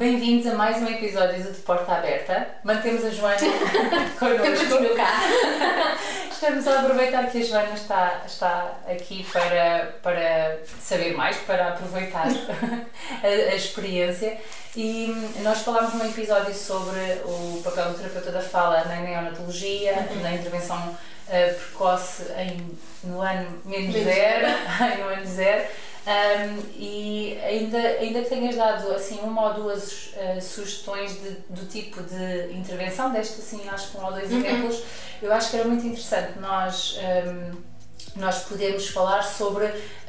[0.00, 2.46] Bem-vindos a mais um episódio do De Porta Aberta.
[2.62, 3.36] Mantemos a Joana
[4.18, 4.94] connosco.
[4.94, 5.96] cá.
[6.30, 12.26] Estamos a aproveitar que a Joana está, está aqui para, para saber mais, para aproveitar
[12.26, 14.36] a, a experiência.
[14.76, 15.06] E
[15.42, 20.20] nós falámos num episódio sobre o papel do terapeuta da fala na neonatologia, Uhum.
[20.22, 20.94] na intervenção
[21.30, 24.46] eh, precoce em, no ano menos Menos zero,
[25.00, 25.64] no ano zero.
[26.06, 31.66] Um, e ainda, ainda que tenhas dado assim uma ou duas eh, sugestões de, do
[31.66, 34.38] tipo de intervenção, deste assim acho que um ou dois Uhum.
[34.38, 34.84] exemplos,
[35.20, 39.66] eu acho que era muito interessante nós, um, nós podermos falar sobre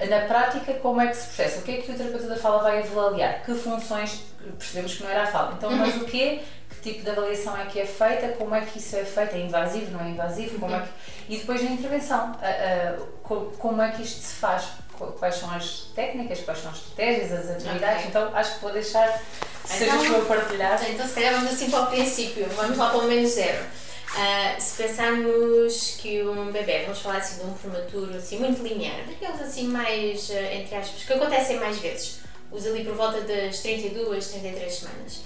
[0.08, 2.62] na prática como é que se processa, o que é que o terapeuta da fala
[2.62, 4.22] vai avaliar, que funções,
[4.60, 6.42] percebemos que não era a fala, então mas o quê?
[6.70, 9.40] Que tipo de avaliação é que é feita, como é que isso é feito, é
[9.40, 11.34] invasivo, não é invasivo, como é que...
[11.34, 14.66] e depois na intervenção, a- a- co- como é que isto se faz,
[14.98, 18.10] quais são as técnicas, quais são as estratégias, as atividades, Ok.
[18.10, 19.22] então acho que vou deixar,
[19.66, 20.90] se Então- sejas para partilhar.
[20.90, 23.64] Então, se calhar vamos assim para o princípio, vamos lá para o menos zero.
[24.16, 29.06] Ah, se pensarmos que um bebê, vamos falar assim de um prematuro assim, muito linear,
[29.06, 32.20] daqueles assim mais, ah, entre aspas, que acontecem mais vezes,
[32.52, 35.22] os ali por volta das 32, 33 semanas.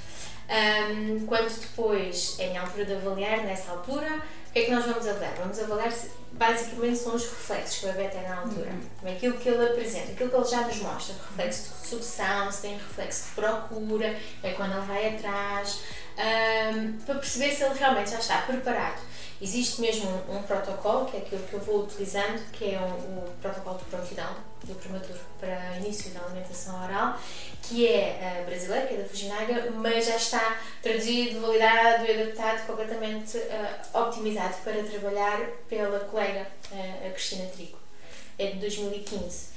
[0.49, 4.85] Ahm, quando depois é na altura de avaliar, nessa altura, o que é que nós
[4.85, 5.33] vamos avaliar?
[5.37, 8.69] Vamos avaliar, se- basicamente, são os reflexos que o bebê tem na altura.
[9.05, 12.73] Aquilo que ele apresenta, aquilo que ele já nos mostra, reflexo de sucção, se tem
[12.75, 15.79] reflexo de procura, é quando ele vai atrás,
[16.17, 18.99] ahm, para perceber se ele realmente já está preparado.
[19.41, 23.27] Existe mesmo um, um protocolo, que é aquilo que eu vou utilizando, que é o
[23.41, 27.19] protocolo de prontidão do prematuro para início da alimentação oral,
[27.63, 32.67] que é ah, brasileiro, que é da Fujinaga, mas já está traduzido, validado e adaptado,
[32.67, 37.79] completamente ah, optimizado para trabalhar pela colega, ah, a Cristina Trigo.
[38.37, 39.47] É de 2015.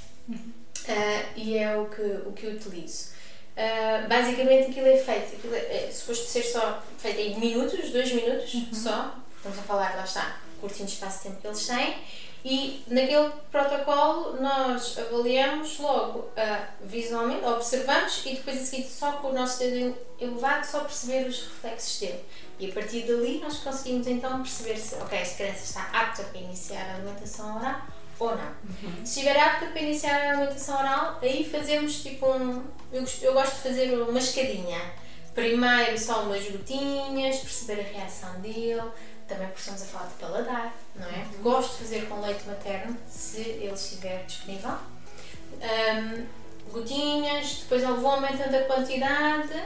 [0.89, 3.13] Ah, e é o que, o que eu utilizo.
[3.57, 8.13] Ah, basicamente aquilo é feito, aquilo é, é suposto ser só feito em minutos, dois
[8.13, 11.97] minutos só, estamos a falar, lá está, curtinho espaço de tempo que eles têm,
[12.45, 19.29] e naquele protocolo nós avaliamos logo ah, visualmente, observamos e depois a seguir só com
[19.29, 22.25] o nosso dedo elevado só perceber os reflexos dele.
[22.59, 26.39] E a partir dali nós conseguimos então perceber se, ok, esta criança está apta para
[26.39, 27.81] iniciar a alimentação oral
[28.19, 28.55] ou não.
[29.05, 32.63] Se estiver apta para iniciar a alimentação oral, aí fazemos tipo um.
[32.93, 34.81] Eu eu gosto de fazer uma escadinha.
[35.35, 38.83] Primeiro só umas gotinhas, perceber a reação dele,
[39.27, 41.27] também porque estamos a falar de paladar, não é?
[41.43, 44.73] Gosto de fazer com leite materno, se ele estiver disponível.
[45.63, 46.27] Ahm,
[46.71, 49.63] gotinhas, depois eu vou aumentando a quantidade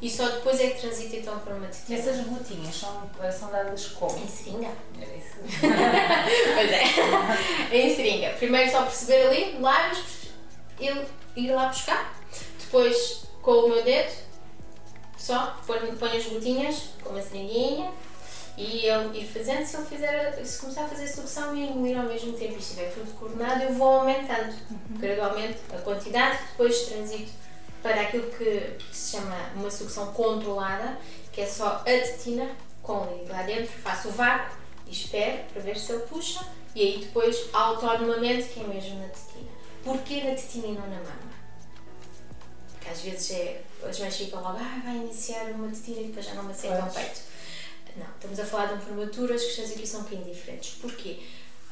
[0.00, 1.98] e só depois é que transita então para uma tetina.
[1.98, 4.16] essas gotinhas são, são dadas como?
[4.18, 4.70] Em seringa.
[5.00, 5.36] Era isso.
[6.54, 7.76] Pois é.
[7.76, 8.30] em seringa.
[8.34, 10.28] Primeiro só perceber ali, lábios,
[10.78, 12.14] ele ir lá buscar.
[12.58, 14.12] Depois com o meu dedo,
[15.16, 17.92] só ponho, ponho as gotinhas com uma seringuinha
[18.56, 19.64] e ele ir fazendo.
[19.64, 22.92] Se ele fizer, se começar a fazer sucção e engolir ao mesmo tempo e estiver
[22.92, 24.54] tudo coordenado, eu vou aumentando
[24.90, 27.32] gradualmente a quantidade, depois transito
[27.82, 30.98] para aquilo que se chama uma sucção controlada,
[31.32, 32.50] que é só a tetina
[32.82, 34.56] com o líquido lá dentro, faço o vácuo
[34.86, 39.08] e espero para ver se ele puxa e aí depois autonomamente que é mesmo na
[39.08, 39.50] tetina.
[39.84, 41.36] Porquê na tetina e não na mama?
[42.72, 46.26] Porque às vezes é, as mães ficam logo, ah, vai iniciar uma tetina e depois
[46.26, 47.20] já não me aceitam o peito.
[47.96, 50.74] Não, estamos a falar de um prematuro, as questões aqui são um bocadinho diferentes.
[50.80, 51.20] Porquê?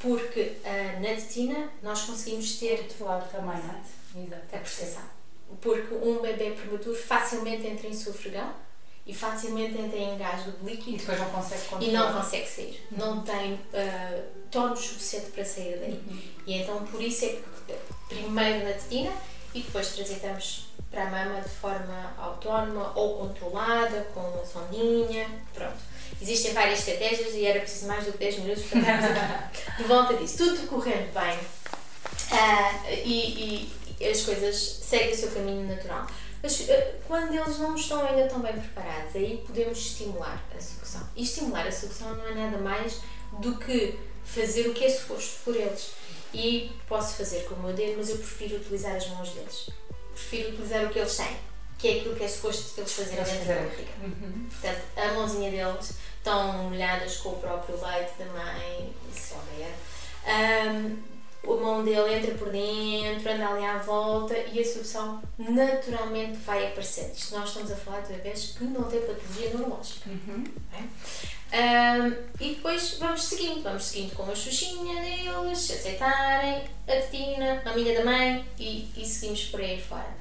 [0.00, 4.22] Porque ah, na tetina nós conseguimos ter Outro lado também, não?
[4.22, 4.42] Exato.
[4.52, 5.02] a percepção.
[5.60, 8.52] Porque um bebê prematuro facilmente entra em sufragão
[9.06, 12.12] e facilmente entra em de E líquido depois não consegue e controlar.
[12.12, 12.86] não consegue sair.
[12.90, 16.02] Não tem uh, tónus suficiente para sair daí.
[16.46, 17.74] E então por isso é que
[18.08, 19.12] primeiro na tetina
[19.54, 25.76] e depois transitamos para a mama de forma autónoma ou controlada, com uma sondinha, pronto.
[26.20, 30.14] Existem várias estratégias e era preciso mais do que 10 minutos para estarmos de volta
[30.14, 30.38] disso.
[30.38, 31.38] Tudo correndo bem
[32.30, 33.70] ah, e,
[34.00, 36.06] e as coisas seguem o seu caminho natural.
[36.42, 41.08] Mas ah, quando eles não estão ainda tão bem preparados, aí podemos estimular a sucção.
[41.16, 43.00] E estimular a sucção não é nada mais
[43.40, 45.92] do que fazer o que é suposto por eles.
[46.32, 49.70] E posso fazer com o meu dedo, mas eu prefiro utilizar as mãos deles.
[50.12, 51.36] Prefiro utilizar o que eles têm,
[51.84, 53.92] que é aquilo que é suposto eles fazerem dentro da barriga.
[54.02, 54.48] Uhum.
[54.48, 60.70] Portanto, a mãozinha deles estão molhadas com o próprio leite da mãe, isso é.
[60.70, 60.96] Um,
[61.46, 66.68] a mão dele entra por dentro, anda ali à volta e a sucção naturalmente vai
[66.68, 67.14] aparecendo.
[67.14, 70.08] Isto nós estamos a falar de bebês que não têm patologia neurológica.
[70.08, 70.44] Uhum.
[71.52, 77.62] Um, e depois vamos seguindo, vamos seguindo com a xuxinha deles, se aceitarem, a tetina,
[77.62, 80.14] a minha da mãe e, e seguimos por aí fora.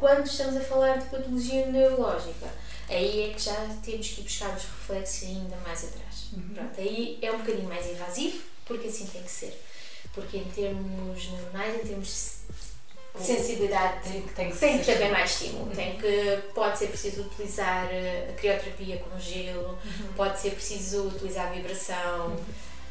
[0.00, 2.48] Quando estamos a falar de patologia neurológica,
[2.88, 3.54] aí é que já
[3.84, 6.30] temos que ir buscar os reflexos ainda mais atrás.
[6.32, 6.54] Uhum.
[6.54, 9.62] Pronto, aí é um bocadinho mais invasivo, porque assim tem que ser.
[10.14, 12.38] Porque em termos neuronais, em termos
[13.14, 15.66] de sensibilidade, tem, tem que, tem que haver mais estímulo.
[15.66, 15.70] Uhum.
[15.70, 20.12] Tem que, pode ser preciso utilizar eh, a crioterapia com gelo, uhum.
[20.16, 22.36] pode ser preciso utilizar a vibração.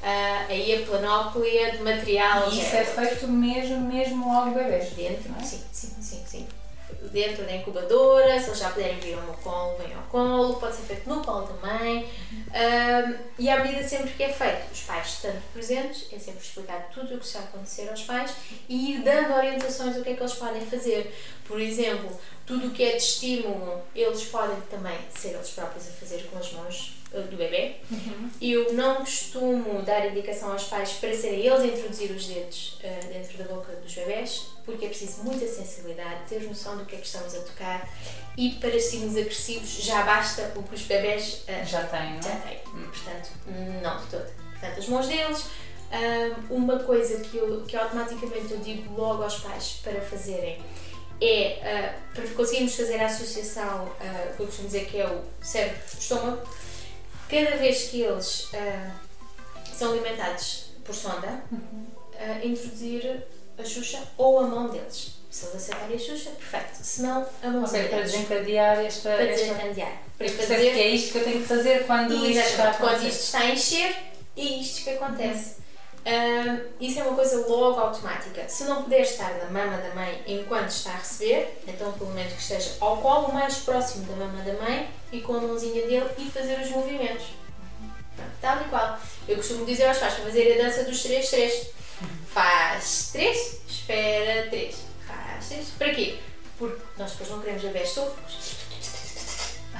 [0.01, 2.49] Uh, aí a planóplia de material.
[2.49, 4.91] E isso é, feito mesmo, mesmo ao bebês?
[4.91, 5.43] Dentro, é?
[5.43, 6.47] sim, sim, sim, sim
[7.11, 10.75] dentro da incubadora, se eles já puderem vir ao meu colo, vem ao colo, pode
[10.75, 12.05] ser feito no colo também.
[12.05, 16.89] Um, e à medida sempre que é feito, os pais estando presentes, é sempre explicar
[16.93, 18.31] tudo o que está a acontecer aos pais
[18.67, 21.15] e ir dando orientações do que é que eles podem fazer.
[21.45, 22.09] Por exemplo,
[22.45, 26.37] tudo o que é de estímulo, eles podem também ser eles próprios a fazer com
[26.37, 27.75] as mãos do bebê.
[27.89, 28.29] Uhum.
[28.39, 33.07] Eu não costumo dar indicação aos pais para serem eles a introduzir os dedos uh,
[33.07, 36.99] dentro da boca dos bebés, porque é preciso muita sensibilidade, ter noção do que é
[36.99, 37.89] que estamos a tocar
[38.37, 42.13] e para estímulos agressivos já basta o que os bebés uh, já têm.
[42.13, 42.21] Não?
[42.21, 42.59] Já têm.
[42.67, 42.87] Hum.
[42.91, 43.29] Portanto,
[43.81, 44.31] não de todo.
[44.51, 45.45] Portanto, as mãos deles.
[45.89, 50.61] Uh, uma coisa que, eu, que automaticamente eu digo logo aos pais para fazerem
[51.19, 53.91] é para conseguirmos fazer a associação,
[54.37, 56.47] que eu costumo dizer que é o cérebro-estômago
[57.29, 58.91] cada vez que eles uh,
[59.73, 61.85] são alimentados por sonda, uhum.
[62.13, 63.23] uh, introduzir
[63.57, 65.19] a Xuxa ou a mão deles.
[65.29, 66.75] Se eles aceitarem a Xuxa, perfeito.
[66.81, 67.91] Se não, a mão okay, deles.
[67.91, 69.09] Para desencadear esta.
[69.11, 70.01] Para desencadear.
[70.17, 70.73] Para fazer...
[70.73, 73.39] que é isto que eu tenho que fazer quando isto está a Quando isto está
[73.39, 73.95] a encher,
[74.35, 75.57] é isto que acontece.
[75.57, 75.68] Uhum.
[76.79, 78.47] Isso é uma coisa logo automática.
[78.47, 82.33] Se não puder estar na mama da mãe enquanto está a receber, então pelo menos
[82.33, 86.09] que esteja ao colo mais próximo da mama da mãe e com a mãozinha dele
[86.17, 87.27] e fazer os movimentos.
[88.15, 88.99] Pronto, tal e qual.
[89.27, 91.67] Eu costumo dizer aos pais para fazer a dança dos 3, 3.
[92.33, 94.75] Faz 3, espera 3.
[95.05, 95.67] Faz 3.
[95.77, 96.19] Para quê?
[96.57, 98.55] Porque nós depois não queremos bebés sofros.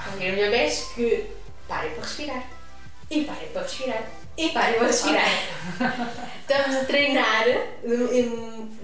[0.06, 1.30] Não queremos bebés que
[1.68, 2.50] parem para respirar.
[3.10, 5.26] E parem para respirar e para respirar.
[6.50, 7.46] Estamos a treinar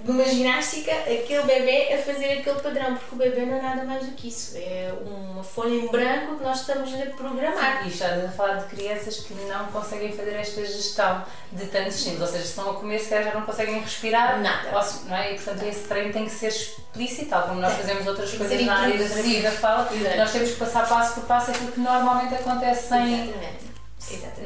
[0.04, 4.06] numa ginástica aquele bebê a fazer aquele padrão, porque o bebê não é nada mais
[4.06, 4.56] do que isso.
[4.56, 7.81] É uma folha em branco que nós estamos a programar.
[7.81, 11.96] Sim, e estás a falar de crianças que não conseguem fazer esta gestão de tantos
[11.96, 14.40] estímulos, ou seja, se estão a comer, se calhar já não conseguem respirar.
[14.42, 14.69] Nada.
[15.07, 15.34] não é?
[15.34, 18.66] E portanto esse treino tem que ser explícito, tal como nós fazemos outras tem coisas
[18.66, 21.80] na área da terapia da fala, nós temos que passar passo por passo aquilo que
[21.80, 23.24] normalmente acontece sem.
[23.24, 23.65] Exatamente.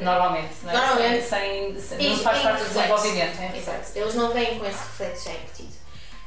[0.00, 0.76] Normalmente, não é?
[0.76, 1.26] Normalmente.
[1.26, 3.40] Sem, sem, não faz parte do desenvolvimento.
[3.40, 3.56] É?
[3.56, 3.90] Exato.
[3.94, 5.80] Eles não vêm com esse reflexo já embutido.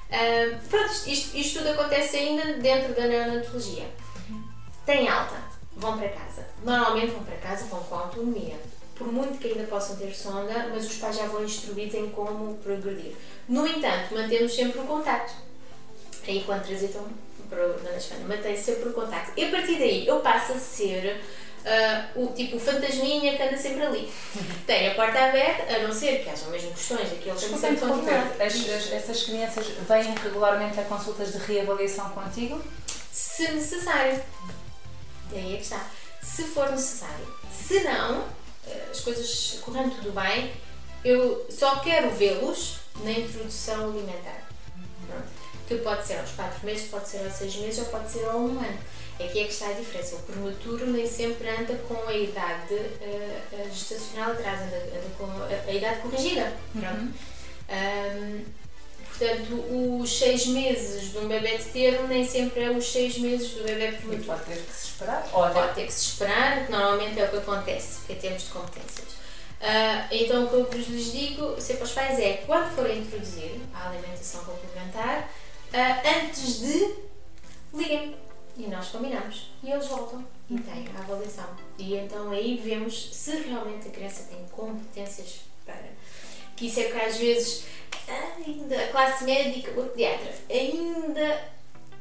[0.10, 3.88] Uh, pronto, isto, isto, tudo acontece ainda dentro da neonatologia.
[4.86, 5.36] Tem alta,
[5.76, 6.46] vão para casa.
[6.64, 8.56] Normalmente vão para casa, vão com autonomia.
[8.96, 12.56] Por muito que ainda possam ter sonda, mas os pais já vão instruídos em como
[12.58, 13.16] progredir.
[13.50, 15.34] No entanto, mantemos sempre o contacto.
[16.28, 17.04] Aí quando transitam
[17.50, 19.32] para o mantém sempre o contacto.
[19.36, 21.22] E a partir daí eu passo a ser
[21.64, 24.12] uh, o tipo o fantasminha que anda sempre ali.
[24.66, 28.36] Tem a porta aberta, a não ser que haja mesmo questões, aqueles que sempre continuar.
[28.40, 32.62] Essas crianças vêm regularmente a consultas de reavaliação contigo?
[33.12, 34.22] Se necessário.
[35.32, 35.90] Daí é que está.
[36.22, 37.26] Se for necessário.
[37.52, 38.24] Se não,
[38.68, 40.52] ah, as coisas correndo tudo bem,
[41.04, 44.48] eu só quero vê-los na introdução alimentar.
[45.08, 45.44] Pronto.
[45.68, 48.40] Que pode ser aos 4 meses, pode ser aos 6 meses ou pode ser ao
[48.40, 48.80] 1 ano.
[49.20, 50.16] Aqui é que está a diferença.
[50.16, 55.70] O prematuro nem sempre anda com a idade uh, gestacional atrás, anda, anda com a,
[55.70, 56.54] a, idade corrigida.
[56.74, 57.14] Uhum.
[57.70, 58.46] Um,
[59.08, 63.52] portanto, os seis meses de um bebê de termo nem sempre é os seis meses
[63.52, 64.24] do bebê prematuro.
[64.24, 65.24] Pode ter que se esperar.
[65.30, 69.14] Pode ter que se esperar, que normalmente é o que acontece, em termos de competências.
[69.62, 73.90] Uh, então, o que eu vos digo sempre aos pais é, quando forem introduzir a
[73.90, 75.32] alimentação complementar,
[75.72, 76.96] uh, antes de,
[77.74, 78.18] liguem
[78.58, 79.52] e nós combinamos.
[79.64, 81.50] E eles voltam e têm a avaliação.
[81.78, 85.90] E então aí vemos se realmente a criança tem competências para.
[86.56, 87.66] Que isso é que às vezes
[88.08, 91.52] ainda a classe médica, o pediatra, ainda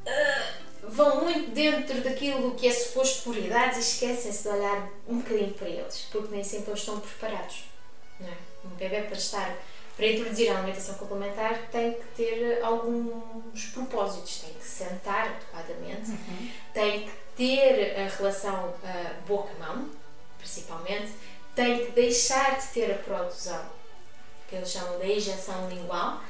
[0.06, 5.18] uh, vão muito dentro daquilo que é suposto por idades e esquecem-se de olhar um
[5.18, 7.64] bocadinho para eles, porque nem sempre eles estão preparados.
[8.20, 8.36] Não é?
[8.64, 9.56] Um bebê para estar
[9.96, 15.38] para introduzir a alimentação complementar tem que ter alguns propósitos, tem que sentar
[15.72, 16.48] adequadamente, uhum.
[16.72, 19.88] tem que ter a relação uh, boca-mão,
[20.38, 21.12] principalmente,
[21.54, 23.64] tem que deixar de ter a produção,
[24.48, 26.20] que eles chamam de ejeção lingual,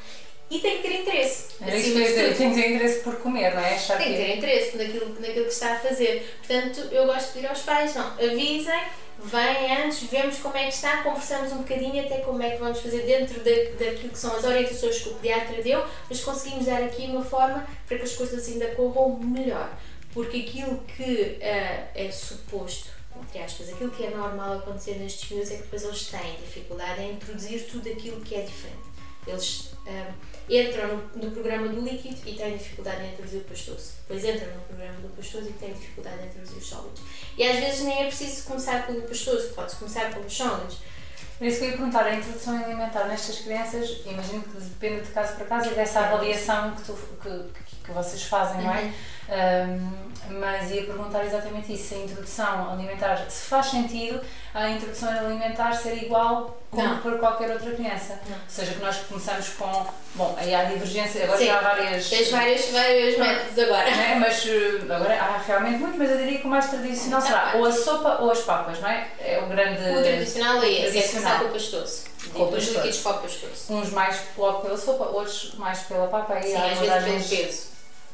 [0.50, 1.54] e tem que ter interesse.
[1.60, 3.74] Era isso que eu ia dizer, tem que ter interesse por comer, não é?
[3.74, 6.36] Achar tem que ter interesse naquilo, naquilo que está a fazer.
[6.38, 8.82] Portanto, eu gosto de pedir aos pais, não, avisem,
[9.24, 12.80] vêm antes, vemos como é que está, conversamos um bocadinho até como é que vamos
[12.80, 13.50] fazer dentro da,
[13.84, 17.66] daquilo que são as orientações que o pediatra deu, mas conseguimos dar aqui uma forma
[17.86, 19.70] para que as coisas ainda corram melhor.
[20.12, 25.50] Porque aquilo que uh, é suposto entre aspas, aquilo que é normal acontecer nestes miúdos
[25.50, 28.91] é que depois eles têm dificuldade em introduzir tudo aquilo que é diferente.
[29.26, 30.12] Eles um,
[30.48, 33.92] entram no, no, programa do líquido e têm dificuldade em introduzir o pastoso.
[34.00, 37.02] Depois entram no programa do pastoso e têm dificuldade em introduzir os sólidos.
[37.38, 40.78] E às vezes nem é preciso começar pelo pastoso, pode-se começar pelos sólidos.
[41.38, 45.10] Por isso que eu ia perguntar, a introdução alimentar nestas crianças, imagino que depende de
[45.10, 48.82] caso para caso e dessa avaliação que, tu, que, que vocês fazem, não é?
[48.82, 48.92] Uhum.
[49.32, 54.20] Um, mas ia perguntar exatamente isso, se a introdução alimentar, se faz sentido
[54.54, 58.20] a introdução alimentar ser igual como para qualquer outra criança.
[58.28, 58.36] Não.
[58.36, 61.46] Ou seja, que nós começamos com, bom, aí há divergência, agora Sim.
[61.46, 62.08] já há várias...
[62.08, 63.88] Tens vários, vários métodos agora.
[63.88, 64.14] É?
[64.14, 67.64] Mas eh, agora há realmente muito, mas eu diria que o mais tradicional será ou
[67.64, 69.08] a sopa ou as papas, não é?
[69.20, 69.80] É o grande...
[69.80, 72.04] O tradicional é esse, é começar com o pastoso.
[72.32, 73.72] Com o pastoso.
[73.72, 76.34] Uns mais pela sopa, outros mais pela papa.
[76.34, 77.71] Aí Sim, às vezes pelo peso.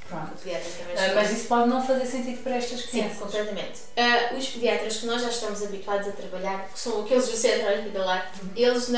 [0.08, 0.32] Pronto.
[0.32, 3.12] Uh, mas isso pode não fazer sentido para estas crianças.
[3.12, 3.80] Sim, completamente.
[3.96, 7.70] Uh, os pediatras que nós já estamos habituados a trabalhar, que são aqueles do centro
[7.70, 8.50] hospitalar, uhum.
[8.56, 8.92] eles uh,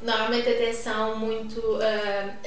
[0.00, 1.60] normalmente até são muito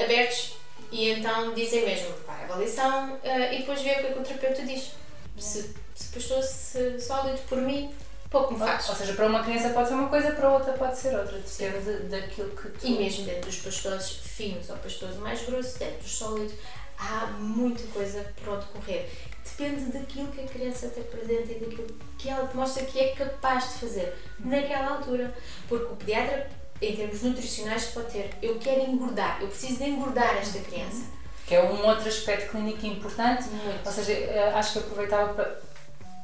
[0.02, 0.58] abertos
[0.92, 3.20] e então dizem mesmo, vai à avaliação
[3.52, 4.92] e depois vê o que, é que o terapeuta diz.
[5.38, 7.94] Se, se pastou-se sólido por mim,
[8.30, 8.88] pouco me faz.
[8.90, 12.04] Ou seja, para uma criança pode ser uma coisa, para outra pode ser outra, depende
[12.10, 12.88] daquilo que tu...
[12.88, 16.54] E mesmo dentro dos pastores finos ou pastores mais grossos, dentro dos sólidos,
[16.98, 19.12] há muita coisa por onde correr.
[19.44, 21.88] Depende daquilo que a criança te apresenta e daquilo
[22.18, 25.34] que ela te mostra que é capaz de fazer naquela altura.
[25.68, 26.50] Porque o pediatra,
[26.82, 31.06] em termos nutricionais, pode ter: eu quero engordar, eu preciso de engordar esta criança.
[31.46, 33.48] Que é um outro aspecto clínico importante.
[33.50, 33.86] Muito.
[33.86, 35.62] Ou seja, eh, acho que aproveitava para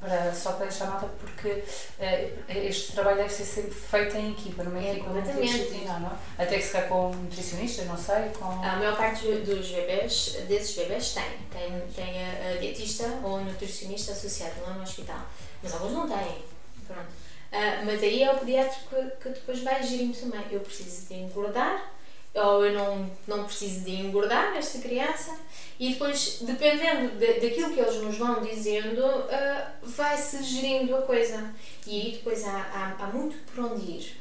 [0.01, 4.63] para, só para deixar nota, porque uh, este trabalho deve ser sempre feito em equipa,
[4.63, 6.43] numa é, equipa multidisciplinar, não é?
[6.43, 8.46] Até que se calhar com nutricionistas, não sei, com...
[8.46, 14.12] A maior parte dos bebés, desses bebés tem, tem, tem a, a dietista ou nutricionista
[14.12, 15.22] associada lá no hospital,
[15.62, 16.43] mas alguns não têm,
[16.88, 17.10] pronto.
[17.51, 21.13] Uh, mas aí é o pediatra que, que depois vai gerindo também, eu preciso de
[21.13, 21.91] engordar,
[22.33, 25.38] ou eu não, não preciso de engordar esta criança,
[25.79, 31.53] e depois, dependendo de, daquilo que eles nos vão dizendo, uh, vai-se gerindo a coisa.
[31.88, 34.20] E aí depois há, há, há muito por onde ir.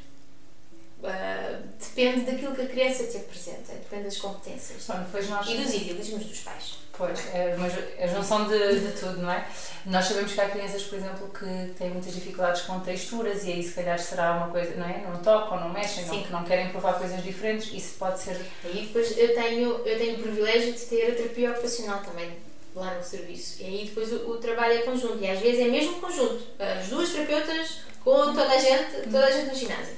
[1.01, 4.85] Uh, depende daquilo que a criança te apresenta, depende das competências.
[4.87, 5.49] Bom, nós...
[5.49, 6.77] E dos idealismos dos pais.
[6.95, 9.47] Pois, é, mas a junção de, de tudo, não é?
[9.87, 13.63] Nós sabemos que há crianças, por exemplo, que têm muitas dificuldades com texturas e aí
[13.63, 14.99] se calhar será uma coisa, não é?
[14.99, 18.39] Não tocam, não mexem, não, que não querem provar coisas diferentes, isso pode ser.
[18.65, 22.37] E depois eu tenho, eu tenho o privilégio de ter a terapia ocupacional também
[22.75, 23.63] lá no serviço.
[23.63, 26.43] E aí depois o, o trabalho é conjunto e às vezes é mesmo conjunto.
[26.59, 29.95] As duas terapeutas com toda a gente, toda a gente no ginásio.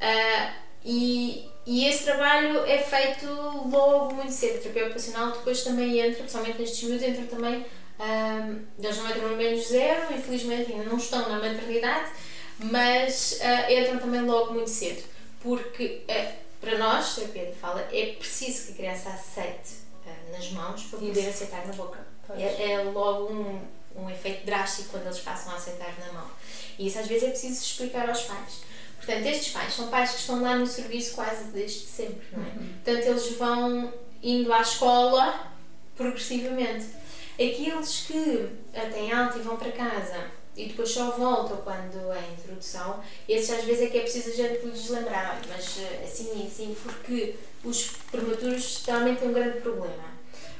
[0.00, 0.52] Uh,
[0.84, 4.56] e, e esse trabalho é feito logo muito cedo.
[4.56, 7.66] A terapia ocupacional depois também entra, principalmente nestes miúdos, entra também.
[8.00, 12.12] Um, eles não entram no menos zero, infelizmente ainda não estão na maternidade,
[12.60, 15.02] mas uh, entram também logo muito cedo.
[15.40, 19.74] Porque uh, para nós, terapia de fala, é preciso que a criança aceite
[20.06, 21.98] uh, nas mãos para poder aceitar na boca.
[22.36, 23.60] É, é, logo um,
[23.96, 26.30] um efeito drástico quando eles passam a aceitar na mão.
[26.78, 28.60] E isso às vezes é preciso explicar aos pais.
[29.08, 32.48] Portanto, estes pais são pais que estão lá no serviço quase desde sempre, não é?
[32.48, 32.68] Uhum.
[32.84, 35.50] Portanto, eles vão indo à escola
[35.96, 36.88] progressivamente.
[37.32, 38.50] Aqueles que
[38.92, 43.48] têm alta e vão para casa e depois só voltam quando é a introdução, esses
[43.48, 46.76] às vezes é que é preciso a gente lhes lembrar, mas eh, assim e assim,
[46.82, 50.04] porque os prematuros realmente têm um grande problema.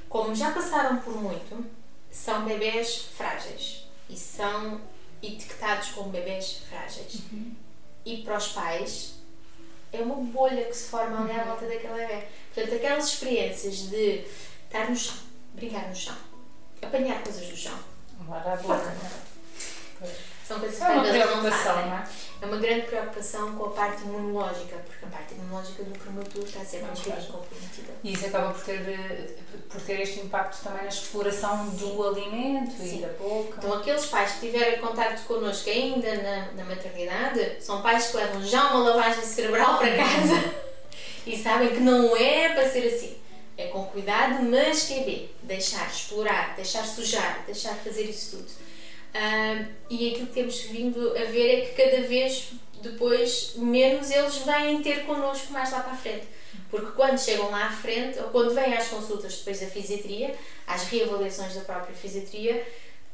[0.09, 1.67] Como já passaram por muito,
[2.11, 4.81] são bebés frágeis e são
[5.23, 7.17] etiquetados como bebés frágeis.
[7.31, 7.68] Uhum
[8.09, 9.17] e para os pais
[9.93, 12.25] é uma bolha que se forma ali à volta daquela bebê.
[12.55, 14.25] Portanto, aquelas experiências de
[14.65, 15.17] estar no chão,
[15.53, 16.17] brincar no chão,
[16.81, 17.79] apanhar coisas do chão.
[18.31, 18.95] A boca,
[20.49, 22.09] São coisas que é uma preocupação, não é?
[22.41, 26.63] é uma grande preocupação com a parte imunológica, porque a parte imunológica do prematuro está
[26.63, 27.93] a ser mais comprometida.
[28.03, 29.37] E isso acaba por ter,
[29.69, 31.77] por ter este impacto também na exploração Sim.
[31.77, 32.97] do alimento Sim.
[32.97, 33.57] e da boca.
[33.59, 38.43] Então, aqueles pais que tiverem contato connosco ainda na, na maternidade são pais que levam
[38.43, 40.55] já uma lavagem cerebral para casa
[41.27, 43.19] e sabem que não é para ser assim.
[43.55, 45.31] É com cuidado, mas que é bem.
[45.43, 48.69] Deixar explorar, deixar sujar, deixar fazer isso tudo
[49.89, 54.83] e aquilo que temos vindo a ver é que cada vez depois menos eles vêm
[54.83, 56.27] ter connosco mais lá para a frente.
[56.71, 60.35] Porque quando chegam lá à frente, ou quando vêm às consultas depois da fisiatria,
[60.67, 62.65] às reavaliações da própria fisiatria,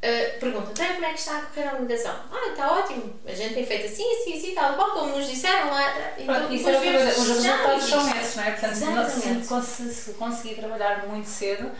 [0.05, 2.15] Uh, pergunta, então como é que está a correr a alimentação?
[2.31, 5.71] Ah, está ótimo, a gente tem feito assim, assim, assim, tal, qual como nos disseram
[5.71, 5.95] lá.
[6.19, 8.51] Então, Pronto, os resultados são esses, não é?
[8.51, 11.73] Portanto, se, se conseguir trabalhar muito cedo,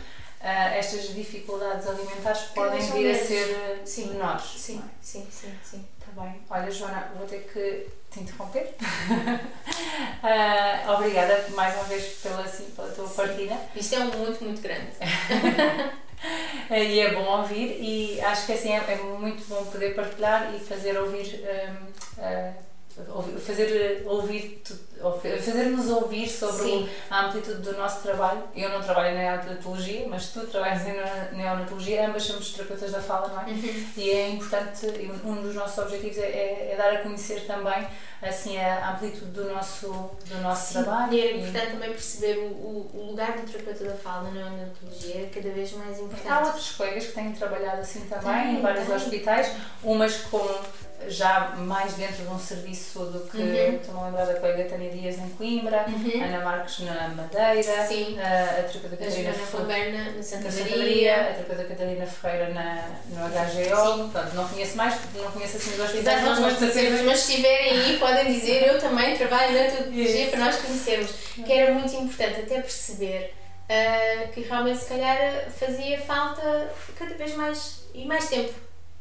[0.45, 4.11] uh, estas dificuldades alimentares podem vir a ser sim.
[4.11, 4.45] menores.
[4.57, 4.89] Sim, é?
[5.01, 5.83] sim, sim, sim.
[5.99, 6.39] Está bem.
[6.49, 8.75] Olha, Joana, vou ter que te interromper.
[10.21, 13.15] uh, obrigada mais uma vez pela, assim, pela tua sim.
[13.15, 13.59] partilha.
[13.75, 14.91] Isto é um muito, muito grande.
[16.69, 20.59] e é bom ouvir e acho que assim é, é muito bom poder partilhar e
[20.59, 22.53] fazer ouvir um, uh,
[23.45, 24.61] fazer ouvir
[25.21, 30.47] fazer-nos ouvir sobre a amplitude do nosso trabalho eu não trabalho na neonatologia mas tu
[30.47, 33.51] trabalhas em neonatologia ambas somos terapeutas da fala não é?
[33.51, 33.87] Uhum.
[33.97, 34.87] e é importante
[35.25, 37.85] um dos nossos objetivos é, é, é dar a conhecer também
[38.21, 41.13] assim a amplitude do nosso, do nosso Sim, trabalho.
[41.13, 41.71] E é importante e...
[41.71, 45.99] também perceber o, o, lugar do terapeuta da fala na neonatologia, é cada vez mais
[45.99, 46.27] importante.
[46.27, 48.97] Há outros colegas que têm trabalhado assim também, também em vários também.
[48.97, 49.51] hospitais,
[49.83, 50.37] umas com
[51.07, 53.75] já mais dentro de um serviço do que uhum.
[53.75, 56.23] estou a lembrar da colega Tânia Dias em Coimbra, uhum.
[56.23, 58.19] Ana Marques na Madeira, Sim.
[58.19, 64.09] a, a terapeuta Catarina Ferreira na Santa, Maria, a terapeuta Catarina Ferreira na, no HGO.
[64.11, 66.21] Portanto, não conheço mais, porque não conheço assim os hospitais.
[66.21, 70.39] Exato, mas, mas, mas se estiverem aí, podem dizer eu também trabalho na neonatologia para
[70.39, 71.11] nós conhecermos.
[71.35, 73.33] Que era muito importante até perceber
[73.65, 78.53] uh, que realmente se calhar fazia falta cada vez mais e mais tempo,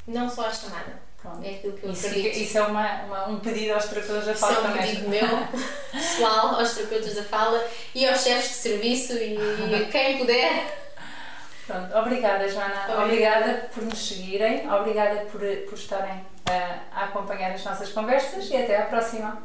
[0.06, 1.03] não só a chamada.
[1.24, 1.42] Pronto.
[1.42, 2.36] É aquilo que eu isso, acredito.
[2.36, 5.62] Isso é uma, uma, um pedido aos terapeutas da fala isso é um pedido meu,
[5.90, 7.64] pessoal, aos terapeutas da fala
[7.94, 9.38] e aos chefes de serviço e
[9.90, 10.84] quem puder.
[11.66, 17.52] Pronto, obrigada Joana, obrigada, obrigada por nos seguirem, obrigada por, por estarem uh, a acompanhar
[17.52, 19.42] as nossas conversas e até à próxima.